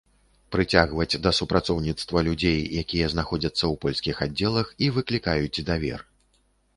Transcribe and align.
Прыцягваць 0.53 1.17
да 1.25 1.33
супрацоўніцтва 1.39 2.23
людзей, 2.27 2.57
якія 2.83 3.09
знаходзяцца 3.15 3.57
ў 3.57 3.75
польскіх 3.83 4.15
аддзелах 4.27 4.73
і 4.87 4.89
выклікаюць 4.97 5.63
давер. 5.69 5.99